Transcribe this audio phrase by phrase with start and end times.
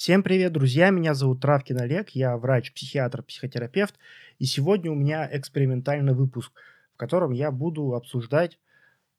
[0.00, 0.88] Всем привет, друзья!
[0.88, 3.96] Меня зовут Травкин Олег, я врач, психиатр, психотерапевт,
[4.38, 6.52] и сегодня у меня экспериментальный выпуск,
[6.94, 8.58] в котором я буду обсуждать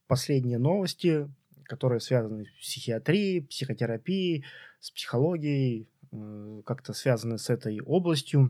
[0.08, 1.30] последние новости,
[1.66, 4.44] которые связаны с психиатрией, психотерапией,
[4.80, 8.50] с психологией, э, как-то связаны с этой областью.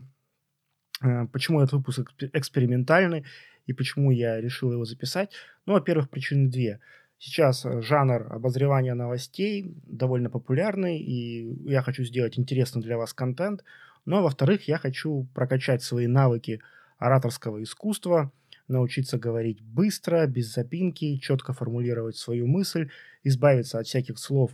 [1.02, 3.26] Э, почему этот выпуск экспериментальный
[3.66, 5.32] и почему я решил его записать?
[5.66, 6.80] Ну, во-первых, причины две–
[7.24, 13.62] Сейчас э, жанр обозревания новостей довольно популярный, и я хочу сделать интересный для вас контент.
[14.04, 16.60] Но, во-вторых, я хочу прокачать свои навыки
[16.98, 18.32] ораторского искусства,
[18.66, 22.90] научиться говорить быстро, без запинки, четко формулировать свою мысль,
[23.22, 24.50] избавиться от всяких слов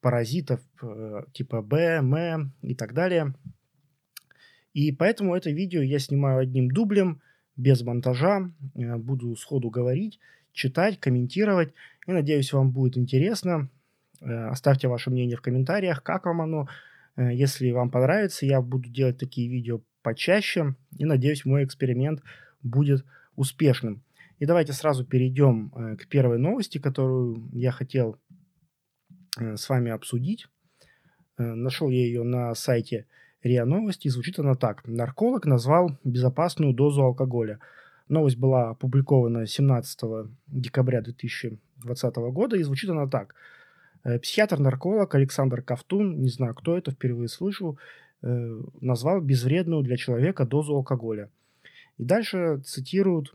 [0.00, 3.34] паразитов э, типа «б», «м» и так далее.
[4.74, 7.20] И поэтому это видео я снимаю одним дублем,
[7.56, 10.20] без монтажа, э, буду сходу говорить,
[10.52, 11.72] читать, комментировать.
[12.06, 13.68] И надеюсь, вам будет интересно.
[14.20, 16.68] Э, оставьте ваше мнение в комментариях, как вам оно.
[17.16, 20.74] Э, если вам понравится, я буду делать такие видео почаще.
[20.98, 22.22] И надеюсь, мой эксперимент
[22.62, 23.04] будет
[23.36, 24.02] успешным.
[24.38, 28.18] И давайте сразу перейдем э, к первой новости, которую я хотел
[29.38, 30.46] с вами обсудить.
[31.38, 33.06] Нашел я ее на сайте
[33.42, 34.08] РИА Новости.
[34.08, 34.86] Звучит она так.
[34.86, 37.58] Нарколог назвал безопасную дозу алкоголя–
[38.12, 40.00] Новость была опубликована 17
[40.48, 43.34] декабря 2020 года, и звучит она так.
[44.04, 47.78] Э, психиатр-нарколог Александр Ковтун, не знаю, кто это, впервые слышу,
[48.20, 51.30] э, назвал безвредную для человека дозу алкоголя.
[51.96, 53.34] И дальше цитируют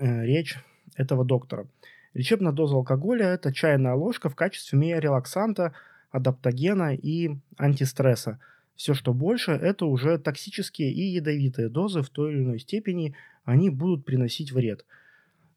[0.00, 0.58] э, речь
[0.96, 1.68] этого доктора.
[2.12, 5.74] Лечебная доза алкоголя– это чайная ложка в качестве миорелаксанта,
[6.10, 8.40] адаптогена и антистресса–
[8.80, 13.14] все, что больше, это уже токсические и ядовитые дозы в той или иной степени,
[13.50, 14.86] они будут приносить вред.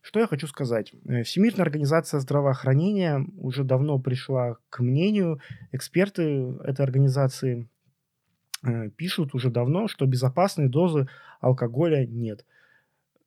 [0.02, 0.94] Что я хочу сказать?
[1.06, 5.40] Э, Всемирная организация здравоохранения уже давно пришла к мнению,
[5.72, 7.70] эксперты этой организации
[8.64, 11.08] э, пишут уже давно, что безопасной дозы
[11.40, 12.46] алкоголя нет.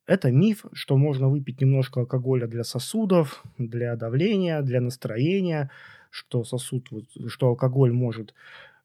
[0.06, 5.70] Это миф, что можно выпить немножко алкоголя для сосудов, для давления, для настроения,
[6.10, 6.88] что сосуд,
[7.28, 8.34] что алкоголь может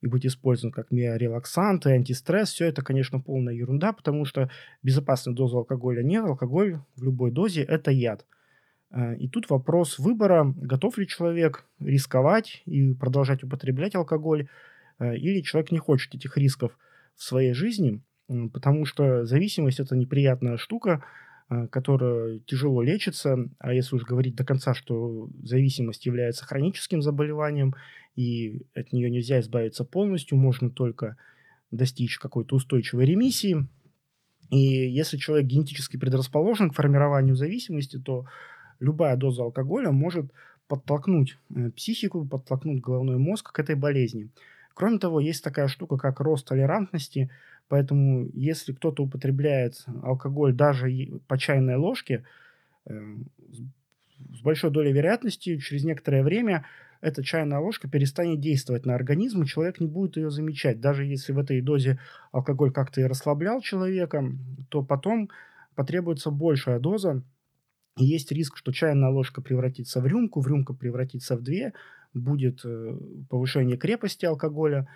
[0.02, 4.50] и быть использован как миорелаксант и антистресс, все это, конечно, полная ерунда, потому что
[4.82, 6.26] безопасной дозы алкоголя нет.
[6.26, 8.26] Алкоголь в любой дозе– это яд.
[8.92, 14.48] Э, и тут вопрос выбора, готов ли человек рисковать и продолжать употреблять алкоголь,
[15.00, 16.78] э, или человек не хочет этих рисков
[17.16, 18.02] в своей жизни,
[18.54, 21.04] потому что зависимость– это неприятная штука,
[21.70, 27.76] которая тяжело лечится, а если уж говорить до конца, что зависимость является хроническим заболеванием,
[28.16, 31.18] и от нее нельзя избавиться полностью, можно только
[31.70, 33.68] достичь какой-то устойчивой ремиссии.
[34.50, 38.26] И если человек генетически предрасположен к формированию зависимости, то
[38.80, 40.32] любая доза алкоголя может
[40.68, 44.30] подтолкнуть э, психику, подтолкнуть головной мозг к этой болезни.
[44.74, 47.30] Кроме того, есть такая штука, как рост толерантности,
[47.72, 50.92] поэтому если кто-то употребляет алкоголь даже
[51.30, 52.26] по чайной ложке,
[52.86, 53.16] э,
[54.34, 56.66] с большой долей вероятности через некоторое время
[57.00, 60.82] эта чайная ложка перестанет действовать на организм, и человек не будет ее замечать.
[60.82, 61.98] Даже если в этой дозе
[62.34, 64.22] алкоголь как-то и расслаблял человека,
[64.68, 65.30] то потом
[65.74, 67.24] потребуется большая доза,
[67.98, 71.72] и есть риск, что чайная ложка превратится в рюмку, в рюмка превратится в две,
[72.14, 72.98] будет э,
[73.30, 74.90] повышение крепости алкоголя,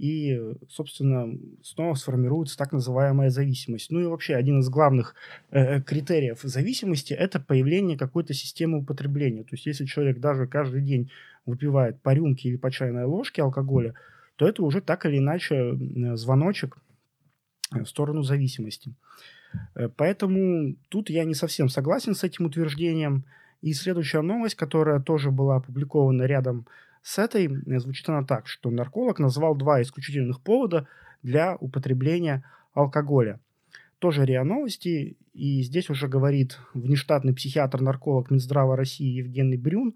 [0.00, 1.28] и, собственно,
[1.62, 3.90] снова сформируется так называемая зависимость.
[3.90, 5.14] Ну и вообще один из главных
[5.50, 9.42] э, критериев зависимости– это появление какой-то системы употребления.
[9.42, 11.10] То есть если человек даже каждый день
[11.44, 13.94] выпивает по рюмке или по чайной ложке алкоголя,
[14.36, 15.76] то это уже так или иначе
[16.16, 16.78] звоночек
[17.70, 18.94] в сторону зависимости.
[19.74, 23.26] Э, поэтому тут я не совсем согласен с этим утверждением.
[23.60, 26.70] И следующая новость, которая тоже была опубликована рядом с
[27.18, 30.86] этой э, звучит она так, что нарколог назвал два исключительных повода
[31.22, 32.44] для употребления
[32.74, 33.40] алкоголя.
[33.98, 39.94] Тоже РИА Новости, и здесь уже говорит внештатный психиатр-нарколог Минздрава России Евгений Брюн.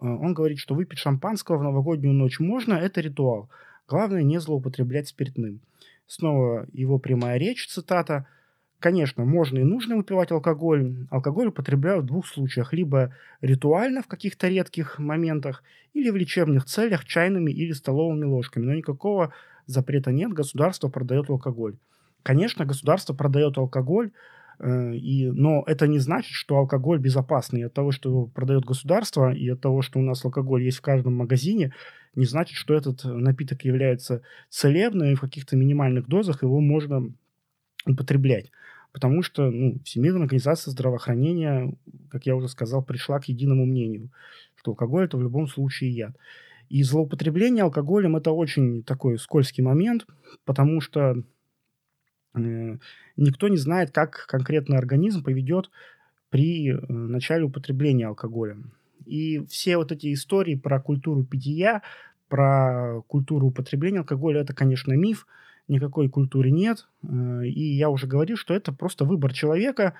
[0.00, 3.50] Э, он говорит, что выпить шампанского в новогоднюю ночь можно, это ритуал.
[3.86, 5.60] Главное не злоупотреблять спиртным.
[6.06, 8.26] Снова его прямая речь, цитата–
[8.80, 10.94] Конечно, можно и нужно выпивать алкоголь.
[11.10, 12.72] Алкоголь употребляют в двух случаях.
[12.72, 15.64] Либо ритуально в каких-то редких моментах,
[15.94, 18.66] или в лечебных целях чайными или столовыми ложками.
[18.66, 19.32] Но никакого
[19.66, 21.76] запрета нет, государство продает алкоголь.
[22.22, 24.12] Конечно, государство продает алкоголь,
[24.60, 27.64] э, и, но это не значит, что алкоголь безопасный.
[27.64, 31.16] От того, что продает государство, и от того, что у нас алкоголь есть в каждом
[31.16, 31.72] магазине,
[32.14, 37.12] не значит, что этот напиток является целебным, и в каких-то минимальных дозах его можно
[37.86, 38.50] употреблять.
[38.92, 41.74] Потому что ну, Всемирная организация здравоохранения,
[42.10, 44.10] как я уже сказал, пришла к единому мнению,
[44.56, 46.16] что алкоголь это в любом случае яд.
[46.68, 50.06] И злоупотребление алкоголем это очень такой скользкий момент,
[50.44, 51.22] потому что
[52.34, 52.76] э,
[53.16, 55.70] никто не знает, как конкретно организм поведет
[56.30, 58.58] при э, начале употребления алкоголя.
[59.06, 61.82] И все вот эти истории про культуру питья,
[62.28, 65.26] про культуру употребления алкоголя, это, конечно, миф,
[65.68, 66.88] никакой культуры нет.
[67.02, 69.94] Э, и я уже говорил, что это просто выбор человека.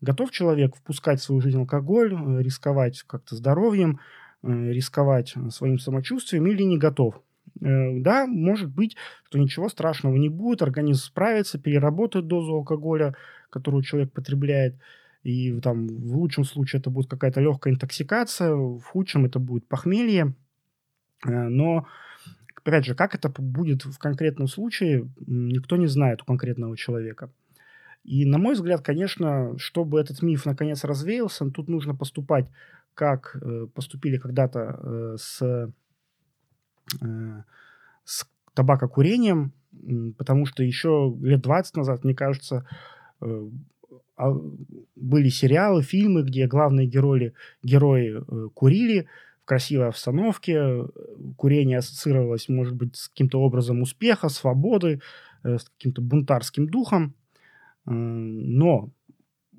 [0.00, 4.00] Готов человек впускать в свою жизнь алкоголь, э, рисковать как-то здоровьем,
[4.44, 7.22] Э, рисковать своим самочувствием или не готов.
[7.54, 13.14] Да, может быть, что ничего страшного не будет, организм справится, переработает дозу алкоголя,
[13.50, 14.74] которую человек потребляет,
[15.22, 20.34] и там в лучшем случае это будет какая-то легкая интоксикация, в худшем это будет похмелье.
[21.24, 21.86] Но,
[22.64, 27.30] опять же, как это будет в конкретном случае, никто не знает у конкретного человека.
[28.04, 32.48] И, на мой взгляд, конечно, чтобы этот миф наконец развеялся, тут нужно поступать
[32.94, 35.42] как э, поступили когда-то э, с,
[37.00, 37.42] э,
[38.04, 39.52] с табакокурением,
[40.18, 42.66] потому что еще лет 20 назад, мне кажется,
[43.20, 43.50] э,
[44.16, 44.32] а,
[44.94, 47.32] были сериалы, фильмы, где главные герои,
[47.62, 49.08] герои э, курили
[49.52, 50.86] красивой обстановке,
[51.36, 55.02] курение ассоциировалось, может быть, с каким-то образом успеха, свободы,
[55.44, 57.14] э, с каким-то бунтарским духом.
[57.86, 58.90] Э, но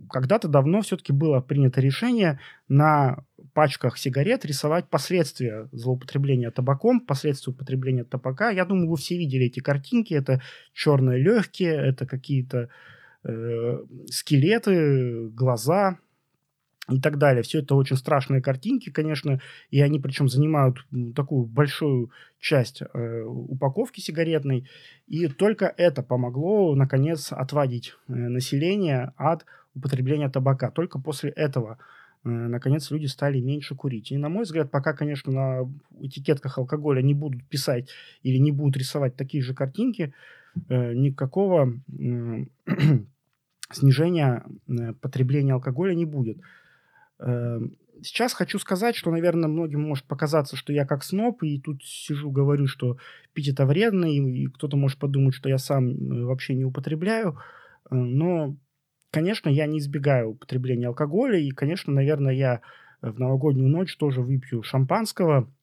[0.10, 3.24] когда-то давно все-таки было принято решение на
[3.54, 8.50] пачках сигарет рисовать последствия злоупотребления табаком, последствия употребления табака.
[8.50, 10.16] Я думаю, вы все видели эти картинки.
[10.16, 10.42] Это
[10.74, 12.70] черные легкие, это какие-то
[13.24, 16.00] э, скелеты, глаза
[16.90, 17.44] и так далее.
[17.44, 19.40] Все это очень страшные картинки, конечно,
[19.70, 20.86] и они причем занимают
[21.16, 24.68] такую большую часть э, упаковки сигаретной.
[25.08, 29.46] И только это помогло, наконец, отводить э, население от
[29.76, 30.72] употребления табака.
[30.72, 31.78] Только после этого,
[32.26, 34.12] э, наконец, люди стали меньше курить.
[34.12, 35.72] И, на мой взгляд, пока, конечно, на
[36.02, 37.90] этикетках алкоголя не будут писать
[38.24, 40.14] или не будут рисовать такие же картинки,
[40.68, 42.46] э, никакого э,
[43.72, 44.44] снижения
[45.00, 46.40] потребления алкоголя не будет.
[48.02, 52.32] Сейчас хочу сказать, что, наверное, многим может показаться, что я как сноб, и тут сижу,
[52.32, 52.98] говорю, что
[53.34, 57.40] пить это вредно, и, и кто-то может подумать, что я сам вообще не употребляю.
[57.90, 58.58] Но
[59.14, 62.62] Конечно, я не избегаю употребления алкоголя, и, конечно, наверное, я
[63.04, 65.54] в новогоднюю ночь тоже выпью шампанского,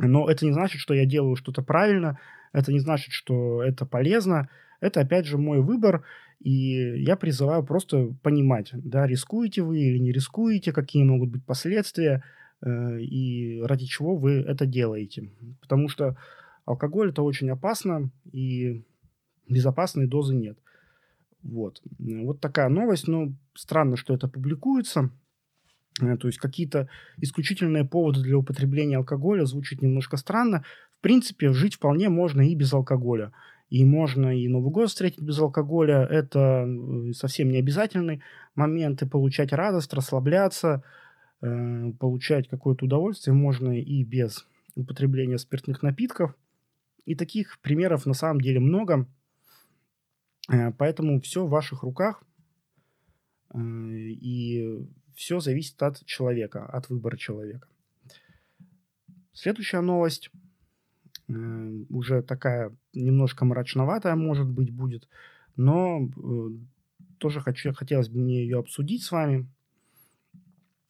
[0.00, 2.18] но это не значит, что я делаю что-то правильно,
[2.52, 4.48] это не значит, что это полезно.
[4.80, 6.04] Это, опять же, мой выбор,
[6.40, 12.22] и я призываю просто понимать, да, рискуете вы или не рискуете, какие могут быть последствия,
[12.60, 15.30] э, и ради чего вы это делаете.
[15.60, 16.16] Потому что
[16.64, 18.84] алкоголь это очень опасно, и
[19.48, 20.58] безопасной дозы нет.
[21.42, 21.80] Вот.
[21.98, 23.08] Вот такая новость.
[23.08, 25.10] Но странно, что это публикуется.
[26.00, 30.64] Э, то есть какие-то исключительные поводы для употребления алкоголя звучит немножко странно.
[30.98, 33.32] В принципе, жить вполне можно и без алкоголя.
[33.68, 36.04] И можно и Новый год встретить без алкоголя.
[36.04, 36.68] Это
[37.12, 38.22] совсем не обязательный
[38.54, 39.02] момент.
[39.02, 40.84] И получать радость, расслабляться,
[41.42, 44.46] э, получать какое-то удовольствие можно и без
[44.76, 46.34] употребления спиртных напитков.
[47.06, 49.06] И таких примеров на самом деле много.
[50.48, 52.22] Э, поэтому все в ваших руках,
[53.52, 57.66] э, и все зависит от человека, от выбора человека.
[59.32, 60.30] Следующая новость
[61.28, 65.08] уже такая немножко мрачноватая, может быть, будет,
[65.56, 66.08] но
[67.18, 69.46] тоже хочу, хотелось бы мне ее обсудить с вами.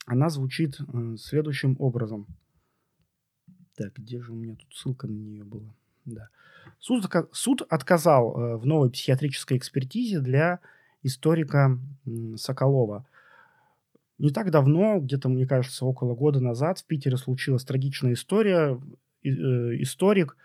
[0.06, 0.78] Она звучит
[1.18, 2.26] следующим образом.
[3.76, 5.74] Так, где же у меня тут ссылка на нее была?
[6.04, 6.28] Да.
[6.78, 10.60] Суд, суд отказал э, в новой психиатрической экспертизе для
[11.02, 11.78] историка
[12.36, 13.06] Соколова.
[14.18, 18.80] Не так давно, где-то, мне кажется, около года назад в Питере случилась трагичная история.
[19.26, 20.36] Э, историк,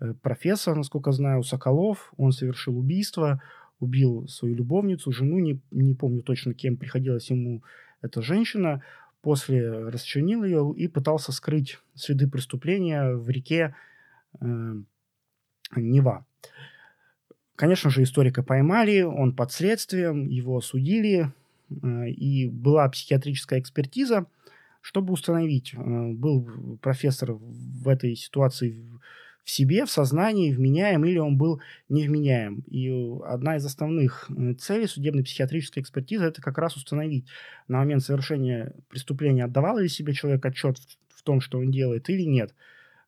[0.00, 3.42] э, профессор, насколько знаю, Соколов, он совершил убийство,
[3.80, 7.62] убил свою любовницу, жену, не, не помню точно, кем приходилась ему
[8.02, 8.82] эта женщина,
[9.22, 13.74] после расчленил ее и пытался скрыть следы преступления в реке
[15.74, 16.24] Нева.
[17.56, 21.32] Конечно же, историка поймали, он под следствием, его осудили,
[21.70, 24.26] э, и была психиатрическая экспертиза,
[24.86, 28.84] чтобы установить, э, был профессор в этой ситуации
[29.42, 32.60] в себе, в сознании, вменяем или он был невменяем.
[32.68, 32.90] И
[33.24, 37.26] одна из основных э, целей судебной психиатрической экспертизы– это как раз установить
[37.68, 40.78] на момент совершения преступления, отдавал ли себе человек отчет
[41.08, 42.54] в том, что он делает, или нет–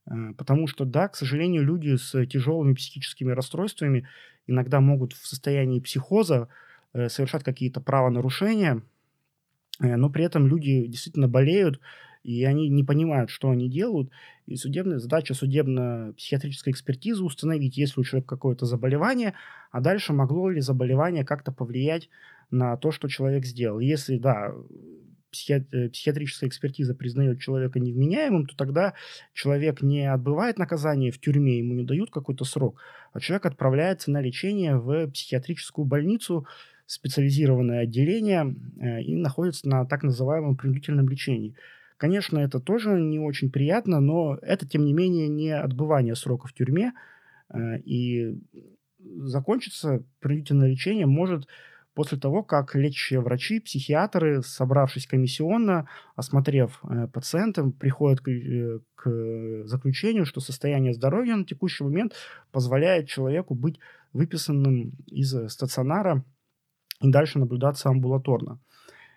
[0.09, 4.09] Э, потому что, да, к сожалению, люди с тяжелыми психическими расстройствами
[4.47, 6.49] иногда могут в состоянии психоза
[6.93, 8.81] э, совершать какие-то правонарушения, э,
[9.79, 11.81] но при этом люди действительно болеют,
[12.23, 14.11] и они не понимают, что они делают.
[14.47, 19.35] И судебная задача судебно-психиатрической экспертизы установить, есть ли у человека какое-то заболевание,
[19.71, 22.09] а дальше могло ли заболевание как-то повлиять
[22.51, 23.79] на то, что человек сделал.
[23.79, 24.53] Если, да,
[25.31, 25.61] психи...
[25.93, 28.95] психиатрическая экспертиза признает человека невменяемым, то тогда
[29.33, 32.81] человек не отбывает наказание в тюрьме, ему не дают какой-то срок,
[33.13, 36.47] а человек отправляется на лечение в психиатрическую больницу,
[36.89, 41.55] специализированное отделение э, и находится на так называемом принудительном лечении.
[41.99, 46.55] Конечно, это тоже не очень приятно, но это, тем не менее, не отбывание срока в
[46.55, 46.93] тюрьме.
[47.53, 48.41] Э, и
[48.99, 51.47] закончится принудительное лечение может
[51.95, 59.67] после того, как лечащие врачи, психиатры, собравшись комиссионно, осмотрев э, пациента, приходят к, э, к
[59.67, 62.15] заключению, что состояние здоровья на текущий момент
[62.51, 63.79] позволяет человеку быть
[64.15, 66.25] выписанным из стационара
[67.01, 68.59] дальше наблюдаться амбулаторно.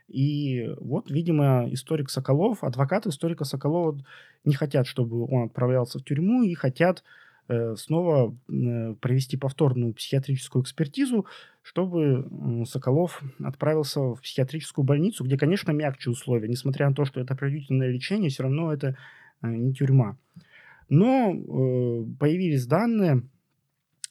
[0.08, 3.98] И вот, видимо, историк Соколов, адвокат историка Соколова
[4.44, 7.04] не хотят, чтобы он отправлялся в тюрьму и хотят
[7.48, 11.26] э, снова э, провести повторную психиатрическую экспертизу,
[11.62, 16.50] чтобы э, Соколов отправился в психиатрическую больницу, где, конечно, мягче условия.
[16.50, 18.98] Несмотря на то, что это принудительное лечение, все равно это
[19.42, 20.18] э, не тюрьма.
[20.90, 23.24] Но э, появились данные,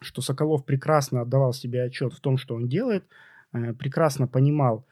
[0.01, 3.05] что Соколов прекрасно отдавал себе отчет в том, что он делает,
[3.53, 4.87] прекрасно понимал,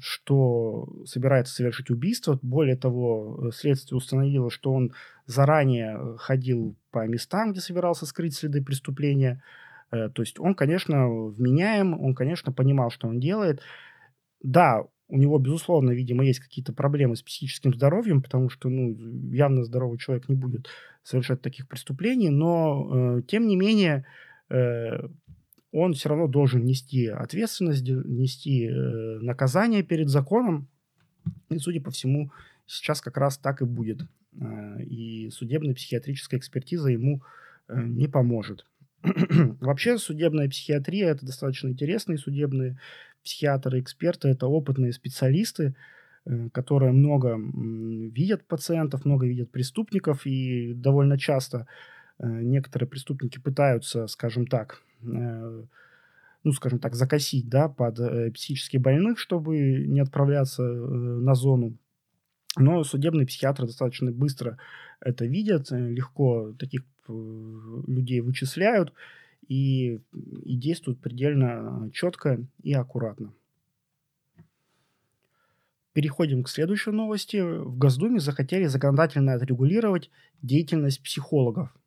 [0.00, 2.38] что собирается совершить убийство.
[2.42, 4.92] Более того, э, следствие установило, что он
[5.26, 9.42] заранее э, ходил по местам, где собирался скрыть следы преступления.
[9.90, 13.60] Э, то есть он, конечно, вменяем, он, конечно, понимал, что он делает.
[14.42, 18.96] Да, у него, безусловно, видимо, есть какие-то проблемы с психическим здоровьем, потому что, ну,
[19.32, 20.68] явно здоровый человек не будет
[21.04, 24.04] совершать таких преступлений, но, э, тем не менее,
[24.50, 25.08] э,
[25.78, 30.68] он все равно должен нести ответственность, нести э, наказание перед законом.
[31.50, 32.30] И, судя по всему,
[32.66, 34.00] сейчас как раз так и будет.
[34.40, 37.22] Э, и судебная психиатрическая экспертиза ему
[37.68, 38.64] э, не поможет.
[39.60, 42.78] Вообще судебная психиатрия– это достаточно интересные судебные
[43.22, 45.74] психиатры, эксперты, это опытные специалисты,
[46.52, 54.46] которые много видят пациентов, много видят преступников, и довольно часто э, некоторые преступники пытаются, скажем
[54.46, 55.64] так, Э,
[56.44, 61.76] ну, скажем так, закосить, да, под э, психически больных, чтобы не отправляться э, на зону.
[62.56, 64.56] Но судебные психиатры достаточно быстро
[65.00, 68.92] это видят, легко таких людей вычисляют
[69.46, 70.00] и,
[70.44, 73.32] и действуют предельно четко и аккуратно.
[75.92, 77.36] Переходим к следующей новости.
[77.36, 80.10] В Госдуме захотели законодательно отрегулировать
[80.42, 81.74] деятельность психологов–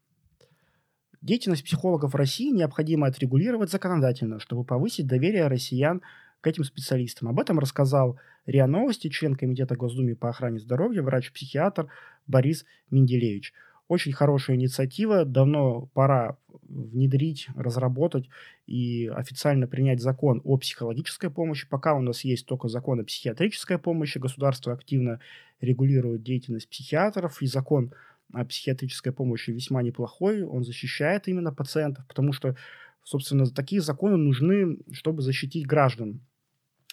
[1.21, 6.01] Деятельность психологов в России необходимо отрегулировать законодательно, чтобы повысить доверие россиян
[6.39, 7.27] к этим специалистам.
[7.27, 11.89] Об этом рассказал РИА Новости, член Комитета Госдумы по охране здоровья, врач-психиатр
[12.25, 13.53] Борис Менделевич.
[13.89, 16.38] Очень хорошая инициатива, давно пора
[16.69, 18.29] внедрить, разработать
[18.67, 21.67] и официально принять закон о психологической помощи.
[21.67, 25.19] Пока у нас есть только закон о психиатрической помощи, государство активно
[25.59, 27.91] регулирует деятельность психиатров, и закон
[28.31, 32.55] психиатрической помощи весьма неплохой, он защищает именно пациентов, потому что,
[33.03, 36.21] собственно, такие законы нужны, чтобы защитить граждан.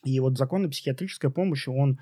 [0.05, 1.99] И вот закон о психиатрической помощи, он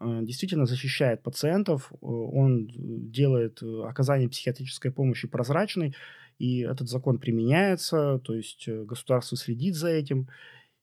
[0.00, 2.68] э, действительно защищает пациентов, э, он
[3.12, 5.94] делает э, оказание психиатрической помощи прозрачной,
[6.38, 10.28] и этот закон применяется, то есть государство следит за этим,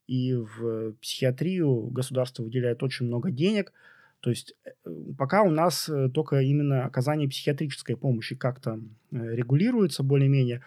[0.07, 3.73] и в психиатрию государство выделяет очень много денег–
[4.21, 4.71] то есть э,
[5.17, 8.79] пока у нас э, только именно оказание психиатрической помощи как-то
[9.11, 10.61] э, регулируется более-менее.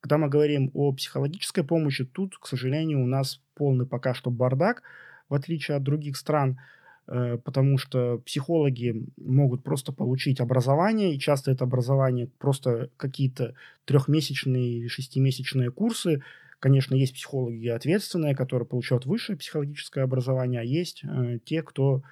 [0.00, 4.82] Когда мы говорим о психологической помощи, тут, к сожалению, у нас полный пока что бардак,
[5.28, 6.58] в отличие от других стран,
[7.06, 13.54] потому что психологи могут просто получить образование, и часто это образование просто какие-то
[13.84, 16.22] трехмесячные или шестимесячные курсы.
[16.58, 21.04] Конечно, есть психологи ответственные, которые получают высшее психологическое образование, а есть
[21.44, 22.02] те, кто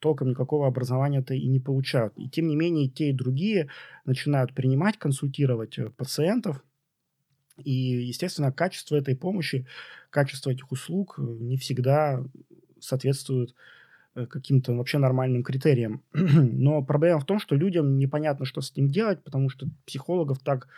[0.00, 2.12] толком никакого образования-то и не получают.
[2.16, 3.68] И тем не менее, те и другие
[4.04, 6.62] начинают принимать, консультировать э, пациентов.
[7.62, 9.66] И, естественно, качество этой помощи,
[10.10, 12.24] качество этих услуг э, не всегда
[12.80, 13.54] соответствует
[14.14, 16.02] э, каким-то вообще нормальным критериям.
[16.12, 20.68] Но проблема в том, что людям непонятно, что с ним делать, потому что психологов так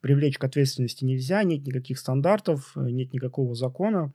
[0.00, 4.12] привлечь к ответственности нельзя, нет никаких стандартов, нет никакого закона.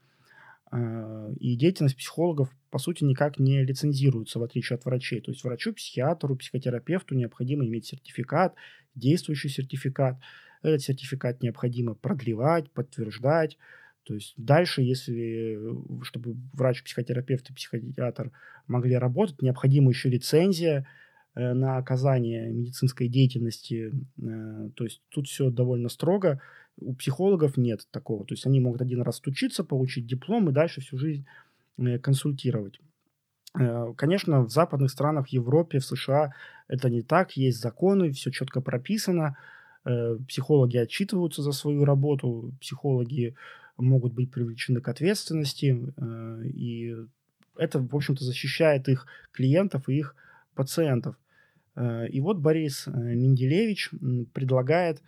[1.38, 5.22] И деятельность психологов, по сути, никак не лицензируется, в отличие от врачей.
[5.22, 8.54] То есть врачу, психиатру, психотерапевту необходимо иметь сертификат,
[8.94, 10.18] действующий сертификат.
[10.62, 13.56] Этот сертификат необходимо продлевать, подтверждать.
[14.02, 15.58] То есть дальше, если,
[16.02, 18.30] чтобы врач, психотерапевт и психиатр
[18.66, 20.86] могли работать, необходима еще лицензия,
[21.34, 23.90] э, на оказание медицинской деятельности.
[24.20, 26.42] Э, то есть тут все довольно строго.
[26.76, 28.26] У психологов нет такого.
[28.26, 31.45] То есть они могут один раз учиться, получить диплом и дальше всю жизнь э,
[32.02, 32.80] консультировать.
[33.58, 36.32] Э, конечно, в западных странах, в Европе, в США
[36.68, 37.36] это не так.
[37.36, 39.36] Есть законы, все четко прописано.
[39.84, 43.34] Э, психологи отчитываются за свою работу, психологи
[43.76, 46.96] могут быть привлечены к ответственности, э, и
[47.56, 50.14] это, в общем-то, защищает их клиентов и их
[50.54, 51.16] пациентов.
[52.10, 53.90] И вот Борис Менделевич
[54.32, 55.02] предлагает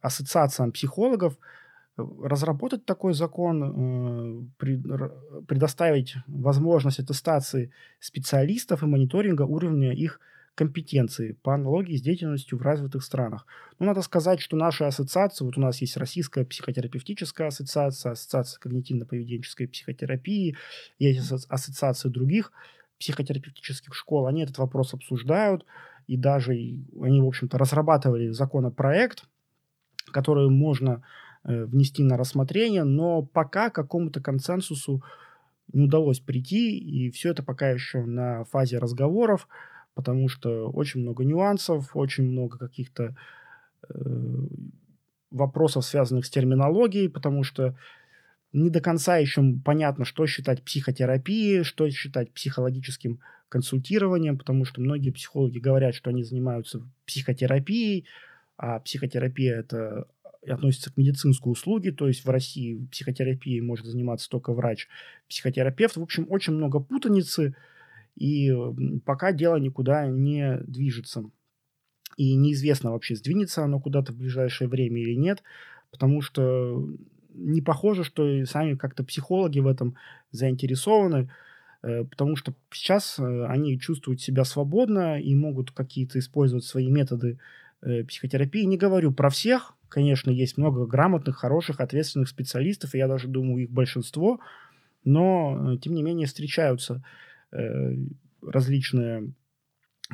[0.00, 1.36] ассоциациям психологов
[1.96, 7.70] разработать такой закон, э, предоставить возможность аттестации
[8.00, 10.20] специалистов и мониторинга уровня их
[10.54, 13.46] компетенции по аналогии с деятельностью в развитых странах.
[13.78, 19.66] Ну, надо сказать, что наши ассоциации, вот у нас есть Российская психотерапевтическая ассоциация, Ассоциация когнитивно-поведенческой
[19.66, 20.56] психотерапии,
[20.98, 22.52] есть ассоциации других
[23.00, 25.66] психотерапевтических школ, они этот вопрос обсуждают,
[26.06, 29.24] и даже они, в общем-то, разрабатывали законопроект,
[30.12, 31.02] который можно
[31.44, 35.02] внести на рассмотрение, но пока какому-то консенсусу
[35.72, 39.48] не удалось прийти, и все это пока еще на фазе разговоров,
[39.94, 43.16] потому что очень много нюансов, очень много каких-то
[43.88, 43.94] э,
[45.30, 47.76] вопросов, связанных с терминологией, потому что
[48.52, 55.10] не до конца еще понятно, что считать психотерапией, что считать психологическим консультированием, потому что многие
[55.10, 58.06] психологи говорят, что они занимаются психотерапией,
[58.56, 60.06] а психотерапия это
[60.46, 65.96] относится к медицинской услуге, то есть в России психотерапией может заниматься только врач-психотерапевт.
[65.96, 67.54] В общем, очень много путаницы,
[68.16, 68.52] и
[69.04, 71.24] пока дело никуда не движется.
[72.16, 75.42] И неизвестно вообще, сдвинется оно куда-то в ближайшее время или нет,
[75.90, 76.86] потому что
[77.34, 79.96] не похоже, что и сами как-то психологи в этом
[80.30, 81.30] заинтересованы,
[81.82, 87.38] э, потому что сейчас э, они чувствуют себя свободно и могут какие-то использовать свои методы
[87.82, 88.64] э, психотерапии.
[88.64, 93.62] Не говорю про всех, Конечно, есть много грамотных, хороших, ответственных специалистов, и я даже думаю,
[93.62, 94.40] их большинство,
[95.04, 97.04] но, э, тем не менее, встречаются
[97.52, 97.94] э,
[98.42, 99.34] различные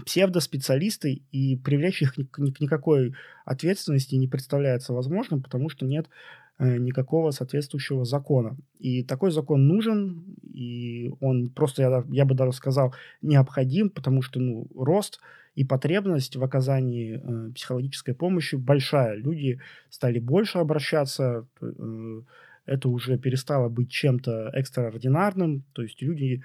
[0.04, 3.14] псевдоспециалисты, и привлечь их к никакой
[3.46, 6.10] ответственности не представляется возможным, потому что нет
[6.58, 8.58] э, никакого соответствующего закона.
[8.78, 14.40] И такой закон нужен, и он просто, я, я бы даже сказал, необходим, потому что
[14.40, 15.20] ну, рост–
[15.54, 19.16] и потребность в оказании э, психологической помощи большая.
[19.16, 22.22] Люди стали больше обращаться, э,
[22.66, 26.42] это уже перестало быть чем-то экстраординарным, то есть люди,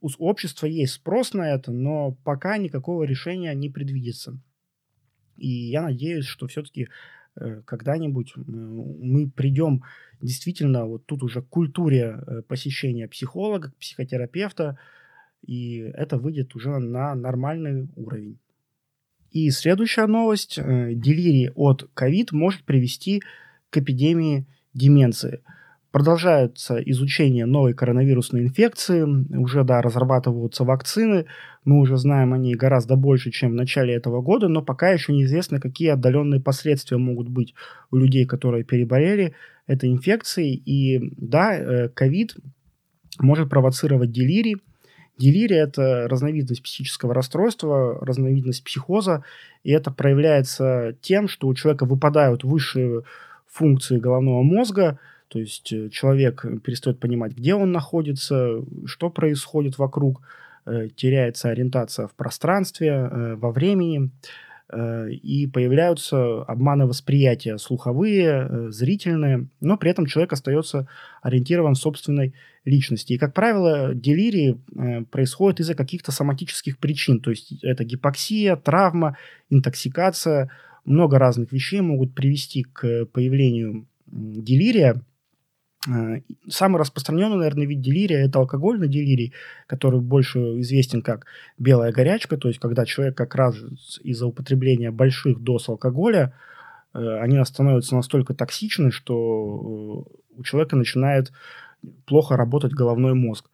[0.00, 4.38] у общества есть спрос на это, но пока никакого решения не предвидится.
[5.36, 6.88] И я надеюсь, что все-таки
[7.36, 9.84] э, когда-нибудь э, мы придем
[10.20, 14.78] действительно вот тут уже к культуре э, посещения психолога, психотерапевта,
[15.46, 18.38] и это выйдет уже на нормальный уровень.
[19.30, 20.58] И следующая новость.
[20.58, 23.22] Э, делирий от COVID может привести
[23.70, 25.42] к эпидемии деменции.
[25.90, 29.02] Продолжается изучение новой коронавирусной инфекции.
[29.02, 31.26] Уже, да, разрабатываются вакцины.
[31.64, 35.12] Мы уже знаем о ней гораздо больше, чем в начале этого года, но пока еще
[35.12, 37.54] неизвестно, какие отдаленные последствия могут быть
[37.90, 39.34] у людей, которые переболели
[39.66, 40.54] этой инфекцией.
[40.54, 42.40] И да, ковид э,
[43.20, 44.56] может провоцировать делирий,
[45.18, 49.24] Делирия– это разновидность психического расстройства, разновидность психоза,
[49.64, 53.02] и это проявляется тем, что у человека выпадают высшие
[53.46, 60.22] функции головного мозга, то есть э, человек перестает понимать, где он находится, что происходит вокруг,
[60.64, 64.10] э, теряется ориентация в пространстве, э, во времени–
[65.22, 70.86] и появляются обманы восприятия слуховые, э, зрительные, но при этом человек остается
[71.22, 73.14] ориентирован в собственной личности.
[73.14, 79.16] И, как правило, делирии э, происходят из-за каких-то соматических причин, то есть это гипоксия, травма,
[79.48, 80.50] интоксикация,
[80.84, 85.00] много разных вещей могут привести к появлению делирия, Э,
[86.48, 89.32] самый распространенный, наверное, вид делирия– это алкогольный делирий,
[89.66, 91.26] который больше известен как
[91.58, 93.56] белая горячка, то есть когда человек как раз
[94.02, 96.34] из-за употребления больших доз алкоголя,
[96.94, 101.32] э, они становятся настолько токсичны, что э, у человека начинает
[102.06, 103.48] плохо работать головной мозг.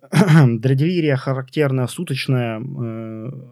[0.10, 2.60] Для делирия характерна суточная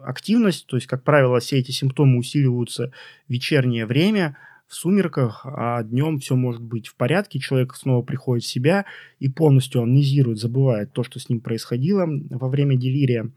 [0.03, 2.91] активность, то есть, как правило, все эти симптомы усиливаются
[3.27, 4.37] в вечернее время–
[4.69, 8.85] в сумерках, а днем все может быть в порядке, человек снова приходит в себя
[9.17, 13.31] и полностью амнезирует, забывает то, что с ним происходило во время делирия.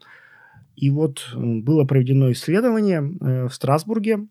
[0.76, 4.26] И вот было проведено исследование э, в Страсбурге,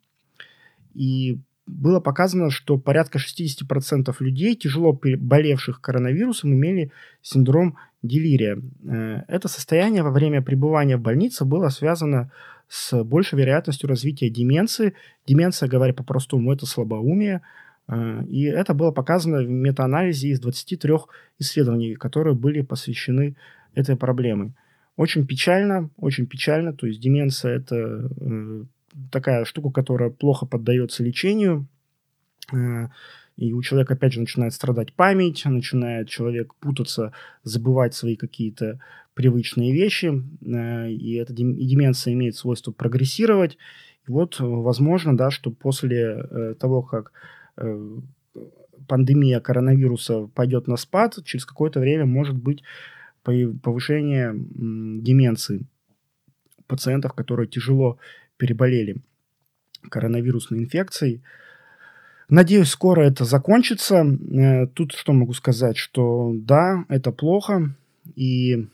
[0.94, 6.92] и было показано, что порядка 60% людей, тяжело болевших коронавирусом, имели
[7.24, 8.62] синдром делирия.
[8.84, 12.32] Э, это состояние во время пребывания в больнице было связано
[12.72, 14.94] с большей вероятностью развития деменции.
[15.28, 17.42] Деменция, говоря по-простому, это слабоумие.
[17.90, 20.94] Э, и это было показано в метаанализе из 23
[21.38, 23.36] исследований, которые были посвящены
[23.76, 24.54] этой проблеме.
[24.96, 26.72] Очень печально, очень печально.
[26.72, 28.64] То есть деменция– это э,
[29.12, 31.68] такая штука, которая плохо поддается лечению.
[33.38, 37.12] И у человека, опять же, начинает страдать память, начинает человек путаться,
[37.44, 38.80] забывать свои какие-то
[39.14, 43.58] привычные вещи, э, и эта деменция имеет свойство прогрессировать.
[44.08, 47.12] И вот, возможно, да, что после э, того, как
[47.58, 48.00] э,
[48.88, 52.64] пандемия коронавируса пойдет на спад, через какое-то время может быть
[53.24, 55.68] повышение деменции
[56.66, 58.00] пациентов, которые тяжело
[58.38, 58.98] переболели
[59.90, 61.22] коронавирусной инфекцией.
[62.30, 64.06] Надеюсь, скоро это закончится.
[64.06, 67.76] Э, тут что могу сказать, что да, это плохо,
[68.16, 68.66] и э,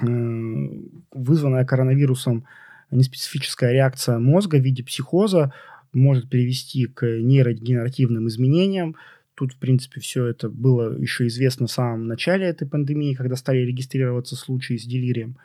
[0.00, 2.44] вызванная коронавирусом
[2.90, 5.52] неспецифическая реакция мозга в виде психоза
[5.92, 8.96] может привести к нейродегенеративным изменениям.
[9.34, 13.58] Тут, в принципе, все это было еще известно в самом начале этой пандемии, когда стали
[13.58, 15.36] регистрироваться случаи с делирием.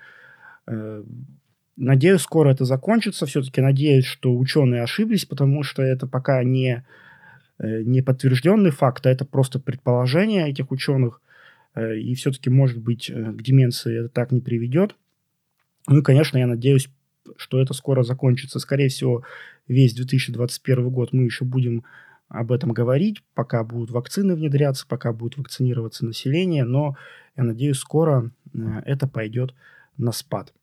[0.68, 1.04] Э,
[1.78, 3.26] надеюсь, скоро это закончится.
[3.26, 6.84] Все-таки надеюсь, что ученые ошиблись, потому что это пока не
[7.60, 11.29] Э, не подтвержденный факт, а это просто предположение этих ученых, э,
[11.76, 14.96] и все-таки, может быть, э, к деменции это так не приведет.
[15.88, 16.90] Ну и, конечно, я надеюсь,
[17.38, 18.60] что это скоро закончится.
[18.60, 19.24] Скорее всего,
[19.68, 21.84] весь 2021 год мы еще будем
[22.28, 26.96] об этом говорить, пока будут вакцины внедряться, пока будет вакцинироваться население, но
[27.36, 28.32] я надеюсь, скоро
[28.86, 29.56] это пойдет
[29.98, 30.54] на спад.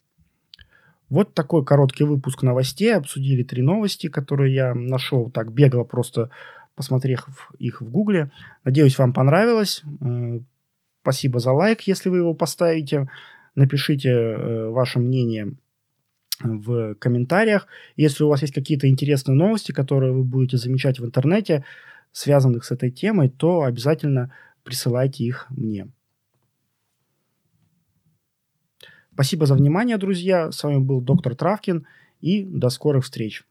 [1.09, 2.95] Вот такой короткий выпуск новостей.
[2.95, 6.31] Обсудили три новости, которые я нашел так бегло просто
[6.75, 7.27] посмотрев
[7.59, 8.31] их в Гугле.
[8.64, 9.83] Надеюсь, вам понравилось.
[11.07, 13.09] Спасибо за лайк, если вы его поставите.
[13.55, 15.55] Напишите э, ваше мнение
[16.42, 17.69] в комментариях.
[17.95, 21.64] Если у вас есть какие-то интересные новости, которые вы будете замечать в интернете,
[22.11, 25.87] связанных с этой темой, то обязательно присылайте их мне.
[29.12, 30.51] Спасибо за внимание, друзья.
[30.51, 31.87] С вами был доктор Травкин
[32.21, 33.45] и до скорых встреч.